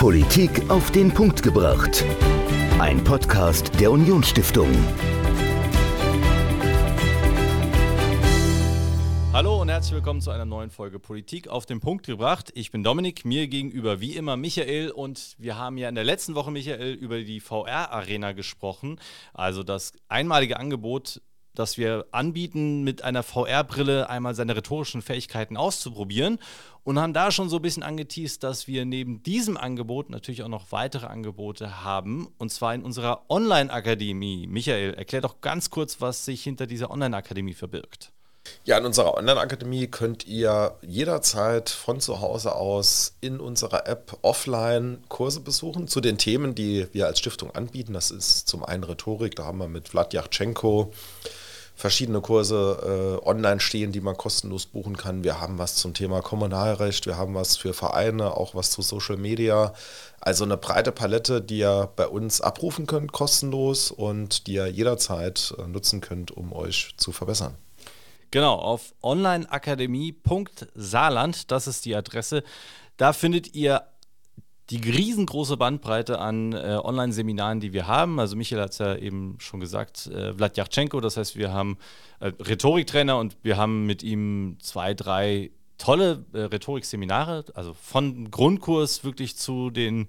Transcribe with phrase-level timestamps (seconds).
[0.00, 2.06] Politik auf den Punkt gebracht.
[2.78, 4.70] Ein Podcast der Unionsstiftung.
[9.34, 12.50] Hallo und herzlich willkommen zu einer neuen Folge Politik auf den Punkt gebracht.
[12.54, 16.34] Ich bin Dominik, mir gegenüber wie immer Michael und wir haben ja in der letzten
[16.34, 18.98] Woche, Michael, über die VR-Arena gesprochen.
[19.34, 21.20] Also das einmalige Angebot
[21.54, 26.38] dass wir anbieten, mit einer VR-Brille einmal seine rhetorischen Fähigkeiten auszuprobieren
[26.84, 30.48] und haben da schon so ein bisschen angeteased, dass wir neben diesem Angebot natürlich auch
[30.48, 34.46] noch weitere Angebote haben und zwar in unserer Online-Akademie.
[34.46, 38.12] Michael, erklär doch ganz kurz, was sich hinter dieser Online-Akademie verbirgt.
[38.64, 45.02] Ja, in unserer Online-Akademie könnt ihr jederzeit von zu Hause aus in unserer App offline
[45.08, 47.92] Kurse besuchen zu den Themen, die wir als Stiftung anbieten.
[47.92, 50.92] Das ist zum einen Rhetorik, da haben wir mit Vlad Yachtschenko
[51.80, 55.24] verschiedene Kurse äh, online stehen, die man kostenlos buchen kann.
[55.24, 59.16] Wir haben was zum Thema Kommunalrecht, wir haben was für Vereine, auch was zu Social
[59.16, 59.72] Media.
[60.20, 65.54] Also eine breite Palette, die ihr bei uns abrufen könnt, kostenlos und die ihr jederzeit
[65.58, 67.56] äh, nutzen könnt, um euch zu verbessern.
[68.30, 72.44] Genau, auf onlineakademie.saarland, das ist die Adresse.
[72.96, 73.82] Da findet ihr
[74.70, 78.20] die riesengroße Bandbreite an äh, Online-Seminaren, die wir haben.
[78.20, 81.76] Also Michael hat es ja eben schon gesagt, äh, Vlad Yachtschenko, das heißt, wir haben
[82.20, 89.02] äh, Rhetoriktrainer und wir haben mit ihm zwei, drei tolle äh, Rhetorikseminare, also von Grundkurs
[89.02, 90.08] wirklich zu den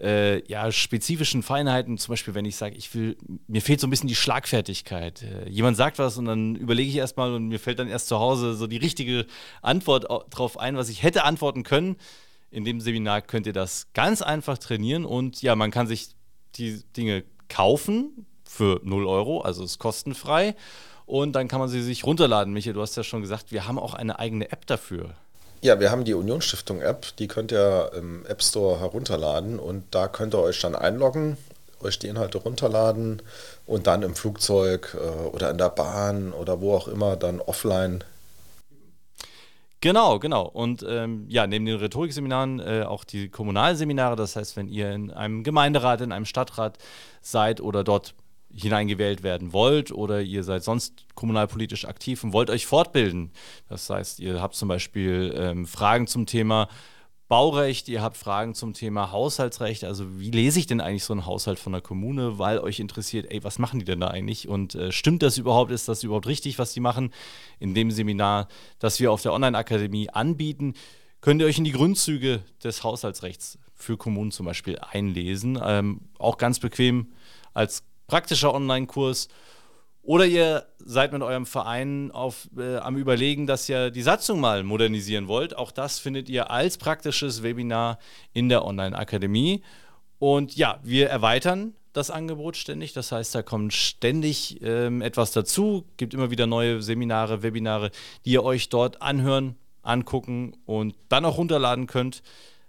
[0.00, 3.16] äh, ja, spezifischen Feinheiten, zum Beispiel, wenn ich sage, ich will,
[3.46, 5.22] mir fehlt so ein bisschen die Schlagfertigkeit.
[5.22, 8.18] Äh, jemand sagt was und dann überlege ich erstmal und mir fällt dann erst zu
[8.18, 9.26] Hause so die richtige
[9.62, 11.96] Antwort drauf ein, was ich hätte antworten können.
[12.50, 16.08] In dem Seminar könnt ihr das ganz einfach trainieren und ja, man kann sich
[16.54, 20.54] die Dinge kaufen für 0 Euro, also ist kostenfrei.
[21.06, 22.52] Und dann kann man sie sich runterladen.
[22.52, 25.14] Michael, du hast ja schon gesagt, wir haben auch eine eigene App dafür.
[25.60, 30.06] Ja, wir haben die Unionsstiftung App, die könnt ihr im App Store herunterladen und da
[30.06, 31.36] könnt ihr euch dann einloggen,
[31.80, 33.22] euch die Inhalte runterladen
[33.66, 38.04] und dann im Flugzeug äh, oder in der Bahn oder wo auch immer dann offline
[39.80, 40.42] Genau, genau.
[40.42, 44.16] Und ähm, ja, neben den Rhetorikseminaren äh, auch die Kommunalseminare.
[44.16, 46.78] Das heißt, wenn ihr in einem Gemeinderat, in einem Stadtrat
[47.20, 48.14] seid oder dort
[48.52, 53.30] hineingewählt werden wollt oder ihr seid sonst kommunalpolitisch aktiv und wollt euch fortbilden.
[53.68, 56.68] Das heißt, ihr habt zum Beispiel ähm, Fragen zum Thema
[57.28, 61.26] Baurecht, ihr habt Fragen zum Thema Haushaltsrecht, also wie lese ich denn eigentlich so einen
[61.26, 64.48] Haushalt von der Kommune, weil euch interessiert, ey, was machen die denn da eigentlich?
[64.48, 67.12] Und äh, stimmt das überhaupt, ist das überhaupt richtig, was die machen?
[67.60, 70.72] In dem Seminar, das wir auf der Online-Akademie anbieten,
[71.20, 76.38] könnt ihr euch in die Grundzüge des Haushaltsrechts für Kommunen zum Beispiel einlesen, ähm, auch
[76.38, 77.12] ganz bequem
[77.52, 79.28] als praktischer Online-Kurs
[80.08, 84.62] oder ihr seid mit eurem Verein auf, äh, am Überlegen, dass ihr die Satzung mal
[84.62, 85.54] modernisieren wollt.
[85.54, 87.98] Auch das findet ihr als praktisches Webinar
[88.32, 89.62] in der Online-Akademie.
[90.18, 92.94] Und ja, wir erweitern das Angebot ständig.
[92.94, 97.90] Das heißt, da kommt ständig ähm, etwas dazu, gibt immer wieder neue Seminare, Webinare,
[98.24, 102.22] die ihr euch dort anhören, angucken und dann auch runterladen könnt.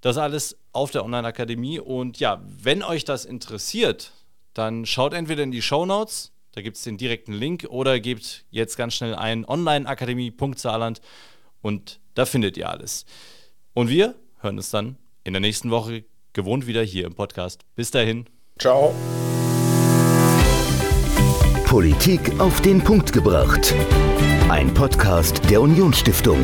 [0.00, 1.78] Das alles auf der Online-Akademie.
[1.78, 4.14] Und ja, wenn euch das interessiert,
[4.52, 8.44] dann schaut entweder in die Show Notes da gibt es den direkten Link oder gebt
[8.50, 11.00] jetzt ganz schnell ein onlineakademie.saarland
[11.62, 13.04] und da findet ihr alles.
[13.74, 17.64] Und wir hören uns dann in der nächsten Woche gewohnt wieder hier im Podcast.
[17.76, 18.26] Bis dahin.
[18.58, 18.94] Ciao.
[21.66, 23.74] Politik auf den Punkt gebracht.
[24.48, 26.40] Ein Podcast der Unionsstiftung.